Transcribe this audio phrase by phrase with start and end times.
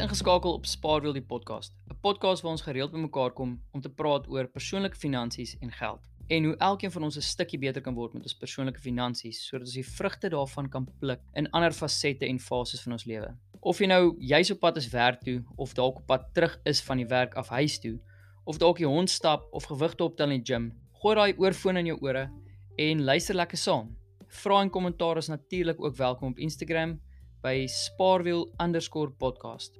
[0.00, 4.28] ingeskakel op Spaarwiel die podcast, 'n podcast waar ons gereeld bymekaar kom om te praat
[4.28, 8.12] oor persoonlike finansies en geld en hoe elkeen van ons 'n stukkie beter kan word
[8.14, 12.38] met ons persoonlike finansies sodat ons die vrugte daarvan kan pluk in ander fasette en
[12.38, 13.36] fases van ons lewe.
[13.60, 16.80] Of jy nou jy's op pad is werk toe of dalk op pad terug is
[16.80, 17.98] van die werk af huis toe
[18.44, 21.86] of dalk jy hond stap of gewigte optel in die gym, gooi daai oorfoon in
[21.86, 22.30] jou ore
[22.76, 23.96] en luister lekker saam.
[24.28, 27.00] Vra en kommentaar is natuurlik ook welkom op Instagram
[27.40, 29.72] by spaarwiel_podcast.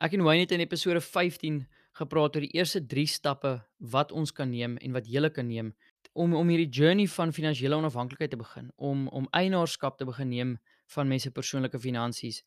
[0.00, 1.66] Ek en Wayne het in episode 15
[1.98, 5.74] gepraat oor die eerste 3 stappe wat ons kan neem en wat jy kan neem
[6.14, 10.58] om om hierdie journey van finansiële onafhanklikheid te begin, om om eienaarskap te begin neem
[10.94, 12.44] van mense persoonlike finansies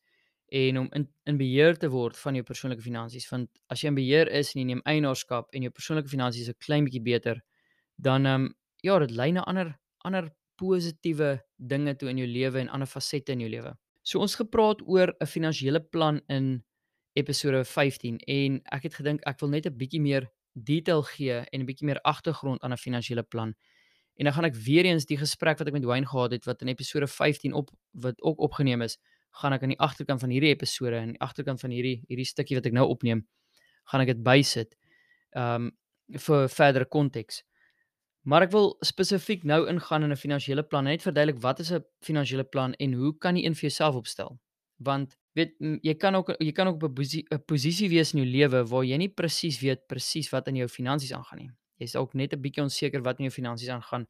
[0.48, 3.98] en om in in beheer te word van jou persoonlike finansies want as jy in
[3.98, 7.42] beheer is en jy neem eienaarskap en jou persoonlike finansies 'n klein bietjie beter
[7.96, 12.60] dan ehm um, ja, dit lei na ander ander positiewe dinge toe in jou lewe
[12.60, 13.72] en ander fasette in jou lewe.
[14.02, 16.64] So ons gepraat oor 'n finansiële plan in
[17.14, 21.60] episode 15 en ek het gedink ek wil net 'n bietjie meer detail gee en
[21.60, 23.54] 'n bietjie meer agtergrond aan 'n finansiële plan.
[24.18, 26.62] En dan gaan ek weer eens die gesprek wat ek met Wayne gehad het wat
[26.62, 28.98] in episode 15 op wat ook opgeneem is,
[29.30, 32.56] gaan ek aan die agterkant van hierdie episode en die agterkant van hierdie hierdie stukkie
[32.56, 33.26] wat ek nou opneem,
[33.84, 34.76] gaan ek dit bysit.
[35.36, 35.70] Um
[36.08, 37.42] vir verdere konteks.
[38.28, 41.72] Maar ek wil spesifiek nou ingaan in 'n finansiële plan en net verduidelik wat is
[41.72, 44.38] 'n finansiële plan en hoe kan jy een vir jouself opstel?
[44.76, 48.66] Want weet jy kan ook jy kan ook op 'n posisie wees in jou lewe
[48.66, 51.50] waar jy nie presies weet presies wat in jou finansies aangaan nie.
[51.78, 54.06] Jy's dalk net 'n bietjie onseker wat in jou finansies aangaan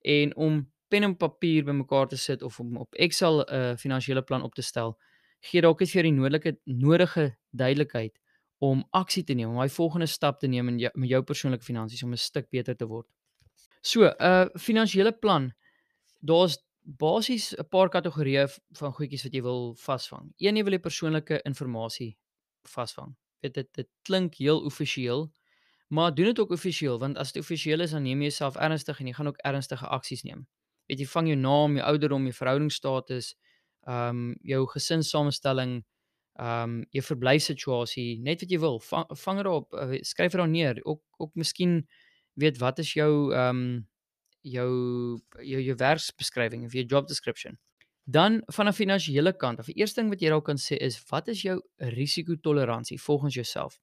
[0.00, 4.22] en om pen en papier bymekaar te sit of om op Excel 'n uh, finansiële
[4.22, 4.98] plan op te stel,
[5.40, 8.18] gee dalk net vir die nodige nodige duidelikheid
[8.58, 11.64] om aksie te neem, om daai volgende stap te neem in jou, met jou persoonlike
[11.64, 13.06] finansies om 'n stuk beter te word.
[13.80, 15.52] So, 'n uh, finansiële plan.
[16.20, 20.32] Daar's basies 'n paar kategorieë van goedjies wat jy wil vasvang.
[20.36, 22.16] Een jy wil jy persoonlike inligting
[22.68, 23.16] vasvang.
[23.40, 25.30] Dit dit dit klink heel offisieel,
[25.88, 29.00] maar doen dit ook offisieel want as dit offisieel is dan neem jy jouself ernstig
[29.00, 30.46] en jy gaan ook ernstige aksies neem.
[30.86, 33.34] Weet jy vang jou naam, jou ouderdom, jou verhoudingsstatus,
[33.86, 35.84] ehm um, jou gesinssamenstelling,
[36.34, 40.40] ehm um, jou verblyfsituasie, net wat jy wil, vang, vang dit op, uh, skryf dit
[40.40, 40.80] daar neer.
[40.84, 41.88] Ook ook miskien
[42.34, 43.88] weet wat is jou ehm um,
[44.40, 47.58] jou jou jou werksbeskrywing of jou job description.
[48.04, 51.02] Dan van 'n finansiële kant, of die eerste ding wat jy dalk kan sê is
[51.10, 53.80] wat is jou risikotoleransie volgens jouself?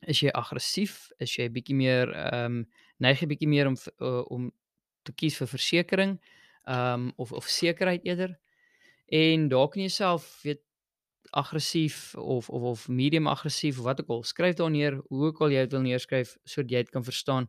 [0.00, 1.10] Is jy aggressief?
[1.18, 4.52] Is jy bietjie meer ehm um, neig jy bietjie meer om uh, om
[5.02, 6.18] te kies vir versekerings
[6.64, 8.38] ehm um, of of sekerheid eerder?
[9.06, 10.62] En dalk kan jy self weet
[11.30, 14.22] aggressief of of of medium aggressief of wat ook al.
[14.22, 17.48] Skryf daar neer hoe ook al jy dit wil neerskryf sodat jy dit kan verstaan.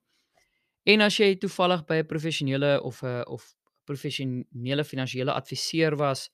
[0.84, 6.30] En as jy toevallig by 'n professionele of 'n of professionele finansiële adviseur was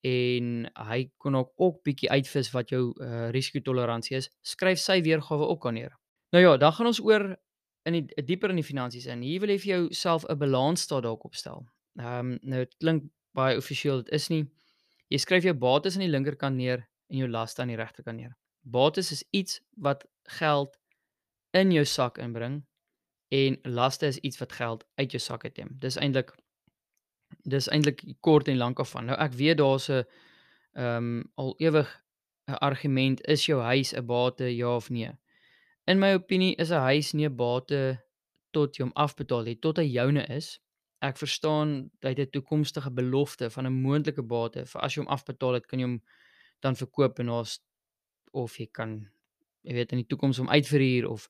[0.00, 5.46] en hy kon ook ook bietjie uitvis wat jou uh, risikotoleransie is, skryf sy weergawe
[5.46, 5.98] ook aan neer.
[6.32, 7.36] Nou ja, dan gaan ons oor
[7.88, 9.22] in die dieper in die finansies in.
[9.22, 11.66] Hier wil jy vir jouself 'n balansstaat dalk opstel.
[11.98, 14.44] Ehm um, nou dit klink baie offisieel, dit is nie.
[15.08, 18.36] Jy skryf jou bates aan die linkerkant neer en jou laste aan die regterkant neer.
[18.60, 20.06] Bates is iets wat
[20.38, 20.76] geld
[21.50, 22.60] in jou sak inbring
[23.28, 25.74] en laste is iets wat geld uit jou sak uitneem.
[25.78, 26.34] Dis eintlik
[27.46, 29.06] dis eintlik kort en lank af van.
[29.06, 30.04] Nou ek weet daar's 'n
[30.72, 31.88] ehm um, al ewig
[32.48, 35.12] 'n argument is jou huis 'n bate ja of nee.
[35.86, 38.02] In my opinie is 'n huis nie 'n bate
[38.50, 40.60] tot jy hom afbetaal het tot hy joune is.
[40.98, 45.12] Ek verstaan dat dit 'n toekomstige belofte van 'n moontlike bate vir as jy hom
[45.12, 46.02] afbetaal het kan jy hom
[46.60, 47.60] dan verkoop en ons
[48.32, 48.98] of jy kan
[49.62, 51.28] jy weet in die toekoms om uitverhuur of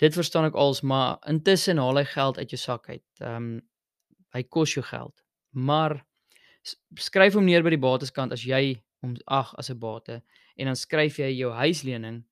[0.00, 3.04] dit verstaan ek als maar intussen haal hy geld uit jou sak uit.
[3.20, 3.50] Ehm um,
[4.30, 5.24] hy kos jou geld.
[5.50, 5.96] Maar
[6.94, 10.22] skryf hom neer by die bateskant as jy hom ag as 'n bate
[10.56, 12.22] en dan skryf jy jou huislening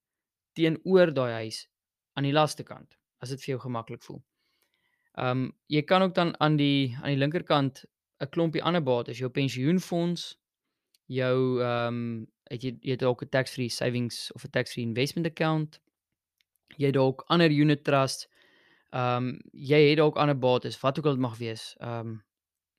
[0.55, 1.67] teenoor daai huis
[2.15, 4.23] aan die laste kant as dit vir jou gemaklik voel.
[5.19, 7.85] Ehm um, jy kan ook dan aan die aan die linkerkant
[8.21, 10.39] 'n klompie ander bates, jou pensioenfonds,
[11.09, 15.27] jou ehm um, het jy jy het dalk 'n tax-free savings of 'n tax-free investment
[15.27, 15.81] account.
[16.77, 18.29] Jy dalk ander unit trust.
[18.93, 21.75] Ehm um, jy het dalk ander bates, wat ook al dit mag wees.
[21.81, 22.25] Ehm um,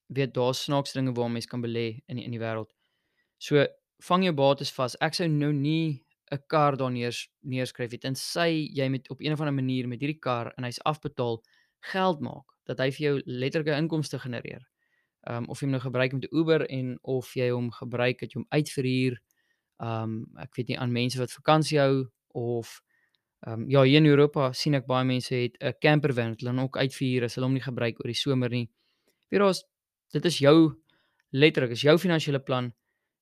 [0.07, 2.73] weet daar snaaks dinge waar mense kan belê in die, in die wêreld.
[3.37, 3.65] So
[3.97, 4.95] vang jou bates vas.
[4.99, 9.21] Ek sou nou nie 'n kar daar neers neerskryf het en sy jy met op
[9.21, 11.41] een of ander manier met hierdie kar en hy's afbetaal
[11.91, 14.67] geld maak dat hy vir jou letterlike inkomste genereer
[15.29, 18.33] um, of jy hom nou gebruik met 'n Uber en of jy hom gebruik dat
[18.33, 19.19] jy hom uitverhuur.
[19.79, 22.81] Um ek weet nie aan mense wat vakansie hou of
[23.47, 26.59] um ja, hier in Europa sien ek baie mense het 'n camper van hulle dan
[26.59, 28.69] ook uitverhuur as hulle hom nie gebruik oor die somer nie.
[29.31, 29.63] Weet ons
[30.11, 30.75] dit is jou
[31.31, 32.73] letterlik is jou finansiële plan.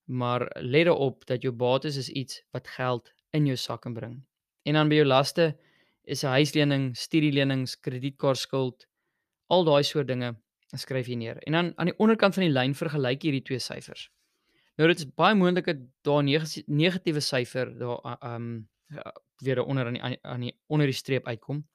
[0.08, 4.24] maar let daarop dat jou bates is iets wat geld in jou sak kan bring.
[4.64, 5.58] En dan by jou laste
[6.04, 8.88] is 'n huislening, studielenings, kredietkaartskuld,
[9.48, 10.38] al daai soort dinge,
[10.76, 11.38] skryf jy neer.
[11.48, 14.10] En dan aan die onderkant van die lyn vergelyk hierdie twee syfers.
[14.78, 18.68] Nou dit is baie moontlik dat daar 'n negatiewe syfer daar um
[19.44, 21.68] weer onder aan die aan die onder die streep uitkom.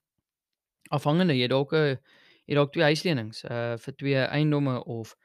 [0.91, 1.99] Afhangende jy dalk 'n
[2.47, 5.17] jy dalk twee huislenings uh vir twee eiendomme of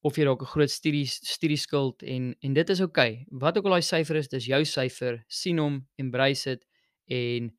[0.00, 3.12] of jy dalk 'n groot studie studieskuld en en dit is oukei.
[3.12, 3.26] Okay.
[3.28, 5.24] Wat ook al daai syfer is, dis jou syfer.
[5.28, 6.66] sien hom, embrace dit
[7.06, 7.56] en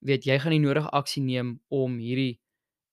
[0.00, 2.40] weet jy gaan die nodige aksie neem om hierdie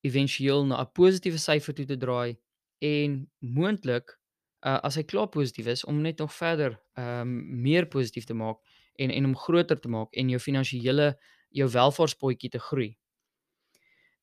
[0.03, 2.37] éventueel na 'n positiewe syfer toe te draai
[2.79, 4.19] en moontlik
[4.65, 8.33] uh, as hy klaar positief is om net nog verder ehm um, meer positief te
[8.33, 8.59] maak
[8.95, 11.15] en en om groter te maak en jou finansiële
[11.49, 12.97] jou welvaartspotjie te groei.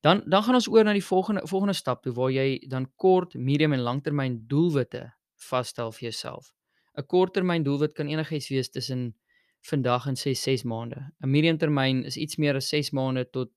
[0.01, 3.35] Dan dan gaan ons oor na die volgende volgende stap toe waar jy dan kort,
[3.35, 6.53] medium en langtermyn doelwitte vasstel vir jouself.
[6.99, 9.15] 'n Korttermyn doelwit kan enigiets wees tussen
[9.61, 11.13] vandag en sê 6 maande.
[11.23, 13.51] 'n Mediumtermyn is iets meer as 6 maande tot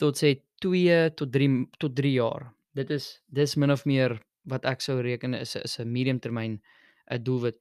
[0.00, 1.48] tot sê 2 tot 3
[1.78, 2.50] tot 3 jaar.
[2.74, 4.16] Dit is dis min of meer
[4.48, 6.60] wat ek sou reken is is 'n mediumtermyn 'n
[7.06, 7.56] eh, doelwit.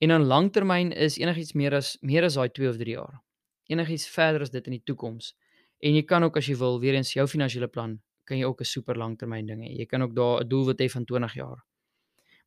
[0.00, 3.20] En dan langtermyn is enigiets meer as meer as daai 2 of 3 jaar.
[3.68, 5.34] Enigiets verder as dit in die toekoms.
[5.80, 8.60] En jy kan ook as jy wil, weer eens jou finansiële plan, kan jy ook
[8.60, 9.78] 'n super langtermyn ding hê.
[9.78, 11.64] Jy kan ook daar 'n doelwit hê van 20 jaar.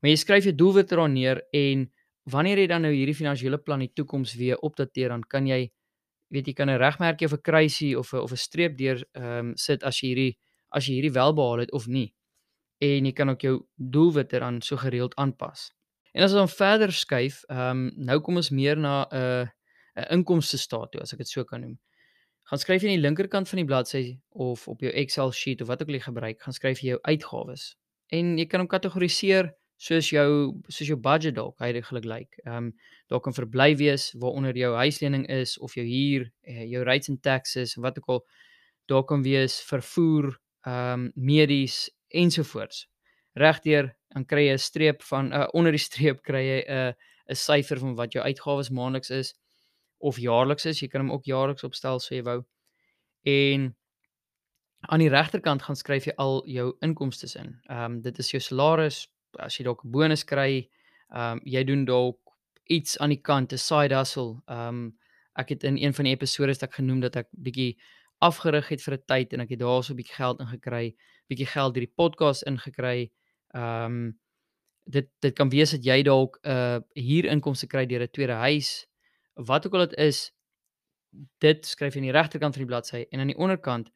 [0.01, 1.91] Maar jy skryf jou doelwitte daar neer en
[2.23, 5.71] wanneer jy dan nou hierdie finansiële plan in die toekoms weer opdateer, dan kan jy
[6.33, 9.39] weet jy kan 'n regmerkie of 'n kruisie of 'n of 'n streep deur ehm
[9.39, 10.37] um, sit as jy hierdie
[10.69, 12.13] as jy hierdie wel behaal het of nie.
[12.79, 15.71] En jy kan ook jou doelwitte dan so gereeld aanpas.
[16.13, 19.47] En as ons dan verder skuif, ehm um, nou kom ons meer na 'n uh,
[19.95, 21.79] 'n inkomste staat toe as ek dit so kan noem
[22.47, 25.67] gaan skryf jy aan die linkerkant van die bladsy of op jou Excel sheet of
[25.67, 27.73] wat ook al jy gebruik, gaan skryf jy jou uitgawes.
[28.15, 30.29] En jy kan hom kategoriseer soos jou
[30.67, 32.39] soos jou budget dalk heidaglik lyk.
[32.45, 32.71] Ehm um,
[33.07, 37.21] daar kan verbly wees waaronder jou huislening is of jou huur, eh, jou rates and
[37.21, 38.25] taxes, wat ook al.
[38.85, 42.87] Daar kan wees vervoer, ehm um, medies ensovoorts.
[43.33, 46.93] Regdeur dan kry jy 'n streep van uh, onder die streep kry jy 'n uh,
[47.29, 49.35] 'n syfer van wat jou uitgawes maandeliks is
[49.97, 50.79] of jaarliks is.
[50.81, 52.43] Jy kan hom ook jaarliks opstel so jy wou.
[53.23, 53.75] En
[54.79, 57.59] aan die regterkant gaan skryf jy al jou inkomste in.
[57.69, 59.07] Ehm um, dit is jou salaris,
[59.39, 60.69] as jy dalk 'n bonus kry,
[61.13, 62.19] ehm um, jy doen dalk
[62.69, 64.41] iets aan die kant, 'n side hustle.
[64.47, 64.97] Ehm um,
[65.35, 67.77] ek het in een van die episode het ek genoem dat ek bietjie
[68.19, 70.95] afgerig het vir 'n tyd en ek het daarso 'n bietjie geld ingekry,
[71.29, 73.11] bietjie geld deur die podcast ingekry.
[73.53, 74.19] Ehm um,
[74.85, 78.87] dit dit kan wees dat jy dalk 'n uh, huurinkomste kry deur 'n tweede huis
[79.35, 80.31] wat ook al dit is,
[81.39, 83.91] dit skryf jy aan die regterkant van die bladsy en aan die onderkant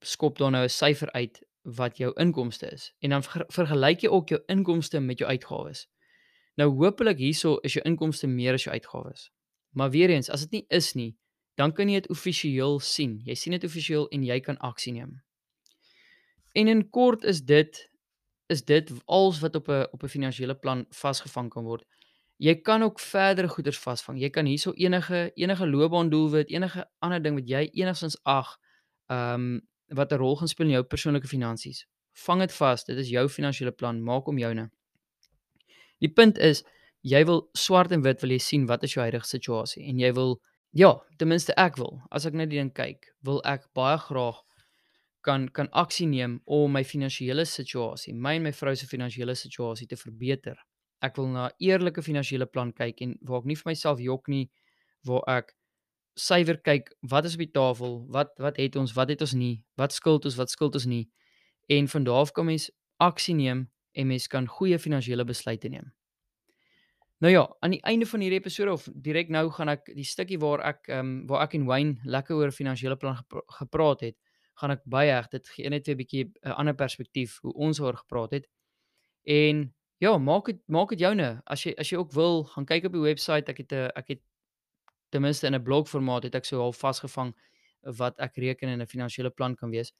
[0.00, 1.42] skop daar nou 'n syfer uit
[1.76, 2.94] wat jou inkomste is.
[2.98, 5.86] En dan vergelyk jy ook jou inkomste met jou uitgawes.
[6.56, 9.28] Nou hopelik hierso is jou inkomste meer as jou uitgawes.
[9.76, 11.16] Maar weer eens, as dit nie is nie,
[11.54, 13.18] dan kan jy dit offisieel sien.
[13.26, 15.18] Jy sien dit offisieel en jy kan aksie neem.
[16.58, 17.84] En in kort is dit
[18.48, 21.84] is dit alles wat op 'n op 'n finansiële plan vasgevang kan word.
[22.36, 24.20] Jy kan ook verdere goederes vasvang.
[24.20, 28.58] Jy kan hierso enige enige loopbaandoelwit, enige ander ding wat jy enigstens ag,
[29.06, 31.86] ehm um, wat 'n rol gaan speel in jou persoonlike finansies.
[32.12, 32.84] Vang dit vas.
[32.84, 34.02] Dit is jou finansiële plan.
[34.02, 34.70] Maak hom joune.
[35.98, 36.64] Die punt is
[37.00, 40.12] jy wil swart en wit wil jy sien wat is jou huidige situasie en jy
[40.12, 40.40] wil
[40.70, 42.02] ja, ten minste ek wil.
[42.10, 44.42] As ek net die ding kyk, wil ek baie graag
[45.20, 49.86] kan kan aksie neem om my finansiële situasie, my en my vrou se finansiële situasie
[49.86, 50.56] te verbeter
[51.00, 54.28] ek wil na 'n eerlike finansiële plan kyk en waar ek nie vir myself jok
[54.28, 54.50] nie,
[55.06, 55.54] waar ek
[56.18, 59.62] suiwer kyk wat is op die tafel, wat wat het ons, wat het ons nie,
[59.80, 61.06] wat skuld ons, wat skuld ons nie.
[61.68, 65.92] En van daar af kan mens aksie neem en mens kan goeie finansiële besluite neem.
[67.18, 70.38] Nou ja, aan die einde van hierdie episode of direk nou gaan ek die stukkie
[70.38, 74.16] waar ek ehm um, waar ek en Wayne lekker oor finansiële plan gepra gepraat het,
[74.60, 78.30] gaan ek baie dit gee net 'n bietjie 'n ander perspektief hoe ons oor gepraat
[78.30, 78.46] het.
[79.24, 81.40] En Ja, maak dit maak dit joune.
[81.50, 83.48] As jy as jy ook wil, gaan kyk op die webwerf.
[83.50, 84.22] Ek het 'n ek het
[85.08, 87.34] ten minste in 'n blogformaat het ek so half vasgevang
[87.96, 89.92] wat ek reken in 'n finansiële plan kan wees.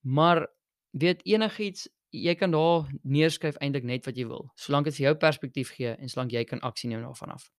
[0.00, 0.48] Maar
[0.90, 5.14] weet enigiets, jy kan daar neerskryf eintlik net wat jy wil, solank dit vir jou
[5.14, 7.50] perspektief gee en solank jy kan aksie neem daarvan af.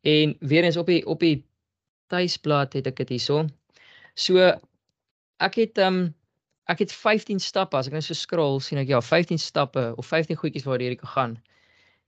[0.00, 1.46] En weer eens op die op die
[2.06, 3.46] tuisblad het ek dit hierso.
[4.14, 4.38] So
[5.38, 6.14] ek het ehm um,
[6.68, 10.06] ek het 15 stappe as ek net so scroll sien ek ja 15 stappe of
[10.06, 11.38] 15 goedjies waardeur jy kan gaan.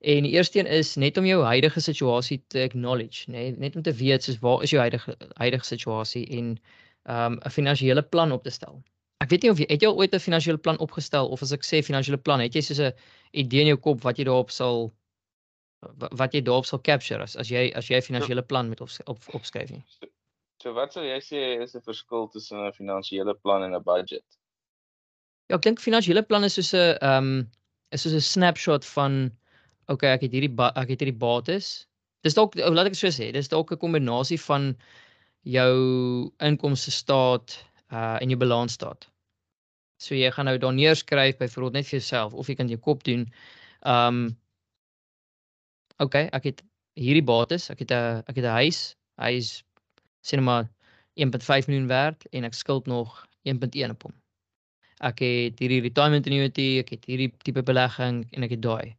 [0.00, 3.76] En die eerste een is net om jou huidige situasie te acknowledge, nê, nee, net
[3.76, 6.54] om te weet soos waar is jou huidige huidige situasie en
[7.04, 8.82] um 'n finansiële plan op te stel.
[9.20, 11.52] Ek weet nie of jy het jy al ooit 'n finansiële plan opgestel of as
[11.52, 12.92] ek sê finansiële plan, het jy soos 'n
[13.32, 14.92] idee in jou kop wat jy daarop sal
[15.96, 19.18] wat jy daarop sal capture as as jy as jy finansiële plan met op, op
[19.34, 19.84] opskryf nie.
[19.86, 20.06] So,
[20.62, 24.39] so wat sou jy sê is 'n verskil tussen 'n finansiële plan en 'n budget?
[25.50, 27.30] Ja, ek dink finansiële plan is soos 'n ehm um,
[27.90, 29.14] is soos 'n snapshot van
[29.90, 30.52] okay, ek het hierdie
[30.82, 31.88] ek het hierdie bates.
[32.22, 34.76] Dis dalk laat ek so sê, dis dalk 'n kombinasie van
[35.42, 35.74] jou
[36.38, 37.56] inkomste staat
[37.90, 39.08] uh en jou balansstaat.
[39.98, 43.02] So jy gaan nou daar neerskryf byvoorbeeld net vir jouself of jy kan jou kop
[43.04, 43.26] doen.
[43.82, 44.38] Um
[45.98, 46.62] okay, ek het
[46.94, 48.94] hierdie bates, ek het 'n ek het 'n huis.
[49.18, 49.64] Hy is
[50.22, 50.70] sê net maar
[51.18, 54.14] 1.5 miljoen werd en ek skuld nog 1.1 op hom.
[55.00, 58.96] Ek het hierdie retirement annuity, ek het hierdie tipe belegging en ek het daai.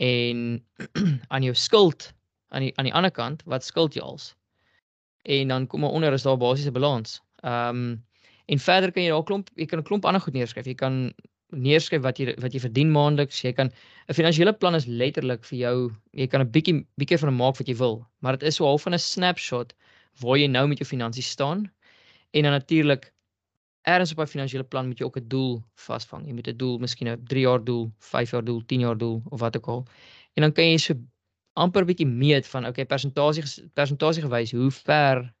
[0.00, 0.62] En
[1.34, 2.12] aan jou skuld
[2.52, 4.32] aan die aan die ander kant, wat skuld jy als?
[5.28, 7.20] En dan kom maar onder is daar basiese balans.
[7.42, 8.00] Ehm um,
[8.46, 10.66] en verder kan jy daar klomp jy kan 'n klomp ander goed neerskryf.
[10.66, 11.12] Jy kan
[11.52, 13.42] neerskryf wat jy wat jy verdien maandeliks.
[13.44, 13.70] Jy kan
[14.08, 15.92] 'n finansiële plan is letterlik vir jou.
[16.12, 18.82] Jy kan 'n bietjie bietjie van maak wat jy wil, maar dit is so half
[18.82, 19.74] van 'n snapshot
[20.20, 21.70] waar jy nou met jou finansies staan.
[22.32, 23.11] En dan natuurlik
[23.82, 26.26] ergens op 'n finansiële plan moet jy ook 'n doel vasvang.
[26.26, 29.22] Jy moet 'n doel, miskien 'n 3 jaar doel, 5 jaar doel, 10 jaar doel
[29.28, 29.86] of wat ook al.
[30.34, 30.94] En dan kan jy so
[31.52, 35.34] amper bietjie meet van okay, persentasie persentasie gewys hoe ver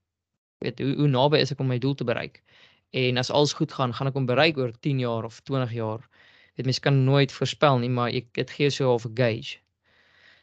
[0.58, 2.42] weet hoe hoe naby is ek om my doel te bereik.
[2.90, 6.08] En as alles goed gaan, gaan ek hom bereik oor 10 jaar of 20 jaar.
[6.54, 9.58] Dit mens kan nooit voorspel nie, maar ek dit gee so 'n gauge.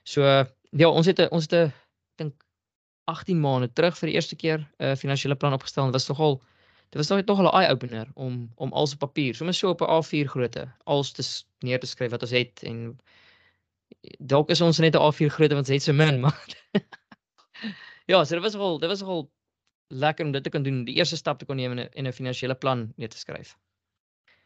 [0.04, 0.22] So
[0.72, 1.74] ja, ons het 'n ons het 'n
[2.16, 2.34] dink
[3.06, 6.10] 18 maande terug vir die eerste keer 'n uh, finansiële plan opgestel en dit was
[6.10, 6.42] nogal
[6.90, 9.82] dit was nog nogal 'n eye opener om om alles op papier, sommer so op
[9.82, 11.24] 'n A4 grootte, alles te
[11.60, 13.00] neer te skryf wat ons het en
[14.20, 16.46] dalk is ons net 'n A4 grootte want ons het so min, maar
[18.10, 19.32] Ja, so dit was nogal dit was nogal
[19.88, 22.56] lekker om dit te kan doen, die eerste stap te kon neem en 'n finansiële
[22.56, 23.58] plan neer te skryf.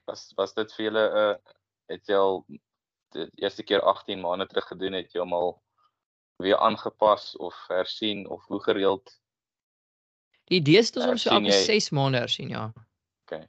[0.06, 1.36] Was was dit vir julle 'n uh,
[1.88, 2.46] het jy al
[3.16, 5.62] die eerste keer 18 maande terug gedoen het jy hom al
[6.44, 9.20] weer aangepas of hersien of hoe gereeld?
[10.54, 12.68] Die idee is om so elke 6 maande hersien, ja.
[13.26, 13.40] OK.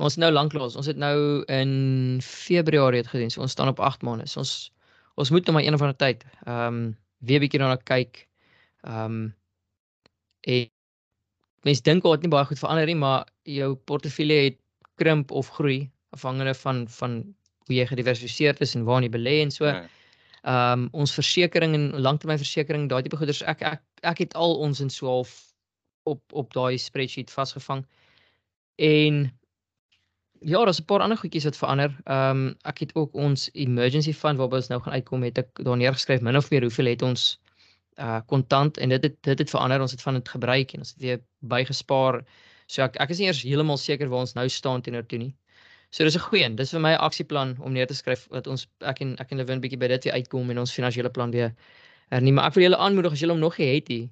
[0.00, 3.32] Ons nou lanklaas, ons het nou in Februarie het gedoen.
[3.34, 4.28] So ons staan op 8 maande.
[4.30, 4.54] So ons
[5.18, 8.24] ons moet nou maar een of ander tyd ehm um, weer bietjie daarna kyk.
[8.86, 9.34] Ehm um,
[10.48, 10.70] en
[11.66, 14.58] mense dink dit nie baie goed verander nie, maar jou portefeulje het
[15.02, 17.18] krimp of groei afhangende van van
[17.66, 19.66] hoe jy gediversifiseer is en waar jy belê en so.
[19.66, 19.84] Ja.
[20.46, 24.80] Ehm um, ons versekerings en langtermynversekering, daai tipe goeders, ek ek ek het al ons
[24.80, 25.47] in so half
[26.14, 27.84] op op daai spreadsheet vasgevang.
[28.76, 29.38] En
[30.40, 31.96] ja, daar's 'n paar ander goedjies wat verander.
[32.04, 35.64] Ehm um, ek het ook ons emergency fund waarby ons nou gaan uitkom, het ek
[35.64, 37.40] daar neergeskryf min of meer hoeveel het ons
[37.98, 40.90] uh kontant en dit het dit het verander ons het van dit gebruik en ons
[40.90, 42.24] het weer bygespaar.
[42.66, 45.34] So ek ek is nie eers heeltemal seker waar ons nou staan teenoor toe nie.
[45.90, 46.56] So dis 'n goeie een.
[46.56, 49.38] Dis vir my 'n aksieplan om neer te skryf dat ons ek en ek en
[49.38, 51.54] Lewin bietjie by dit weer uitkom en ons finansiële plan weer
[52.10, 52.32] hernie.
[52.32, 54.10] Maar ek wil julle aanmoedig as julle hom nog nie het nie.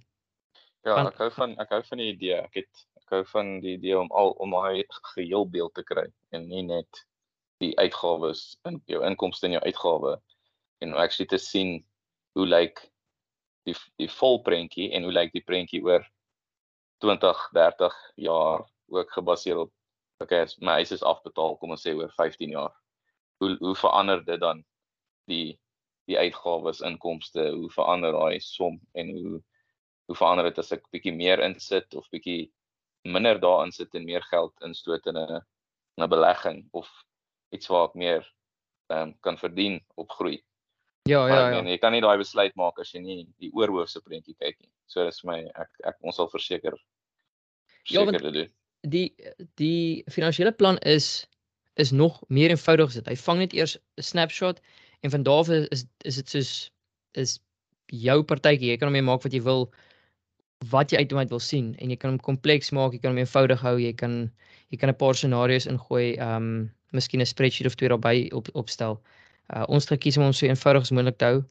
[0.86, 2.38] Ja, van, ek hou van ek hou van die idee.
[2.46, 6.06] Ek het ek hou van die idee om al om hy geheel beeld te kry
[6.36, 7.00] en nie net
[7.62, 10.22] die uitgawes in jou inkomste en jou uitgawes
[10.84, 11.80] en actually te sien
[12.38, 12.82] hoe lyk
[13.66, 16.06] die die vol prentjie en hoe lyk die prentjie oor
[17.02, 18.62] 20, 30 jaar
[18.94, 19.72] ook gebaseer op
[20.22, 22.74] okay, as my huis is afbetaal, kom ons sê oor 15 jaar.
[23.42, 24.62] Hoe hoe verander dit dan
[25.30, 25.58] die
[26.06, 29.40] die uitgawes, inkomste, hoe verander daai som en hoe
[30.06, 32.50] hoe verander dit as ek bietjie meer insit of bietjie
[33.06, 35.40] minder daarin sit en meer geld instoot in 'n
[36.00, 36.88] 'n belegging of
[37.50, 38.32] iets waar ek meer
[38.88, 40.42] um, kan verdien op groei.
[41.06, 41.58] Ja, ja, ja.
[41.58, 44.70] En jy kan nie daai besluit maak as jy nie die oorhoofse prentjie kyk nie.
[44.90, 46.74] So dis my ek ek ons sal verseker
[47.86, 48.48] Ja, want doen.
[48.82, 49.14] die
[49.54, 51.26] die finansiële plan is
[51.76, 53.08] is nog meer eenvoudig as dit.
[53.08, 54.60] Hy vang net eers 'n snapshot
[55.02, 56.70] en van daar af is is dit soos
[57.12, 57.38] is
[57.86, 58.70] jou partytjie.
[58.72, 59.70] Jy kan hom maak wat jy wil
[60.64, 63.60] wat jy uiteindelik wil sien en jy kan hom kompleks maak, jy kan hom eenvoudig
[63.60, 64.30] hou, jy kan
[64.70, 68.48] jy kan 'n paar scenario's ingooi, ehm um, miskien 'n spreadsheet of twee daarbey op
[68.54, 69.00] opstel.
[69.54, 71.44] Uh ons gekies om hom so eenvoudig as moontlik te hou.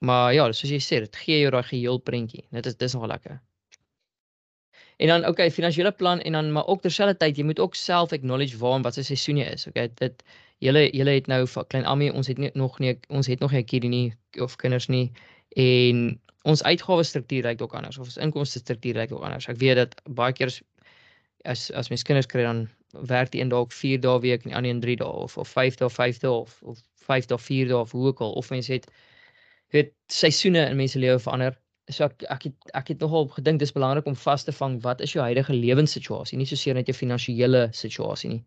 [0.00, 2.44] Maar ja, soos jy sê, dit gee jou daai geheel prentjie.
[2.50, 3.40] Dit is dis nogal lekker.
[5.02, 8.58] En dan okay, finansiële plan en dan maar ook terselfdertyd jy moet ook self acknowledge
[8.58, 9.66] waar en wat se seisoen jy is.
[9.66, 10.24] Okay, dit
[10.58, 13.52] julle julle het nou vir klein Ami, ons het nie, nog nie ons het nog
[13.52, 15.12] nie 'n kindie nie of kinders nie
[15.56, 19.48] en ons uitgawes struktuur lyk ook anders of ons inkomste struktuur lyk ook anders.
[19.48, 20.50] Ek weet dat baie keer
[21.44, 22.66] as as mens kinders kry dan
[23.08, 25.48] werk die een dalk 4 dae week en die ander een 3 dae of of
[25.48, 28.50] 5 dae 5 dae of of 5 dae 4 dae of hoe ook al of
[28.50, 28.90] mense het
[29.72, 31.56] weet seisoene in mense lewe verander.
[31.90, 35.00] So ek ek het ek het nogal gedink dis belangrik om vas te vang wat
[35.00, 38.44] is jou huidige lewenssituasie, nie soseer net jou finansiële situasie nie.